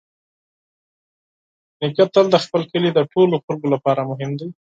نیکه 1.79 2.05
تل 2.13 2.25
د 2.31 2.35
خپل 2.45 2.61
کلي 2.71 2.89
د 2.93 2.99
ټولو 3.13 3.35
خلکو 3.45 3.67
لپاره 3.75 4.01
مهم 4.11 4.31
دی. 4.39 4.47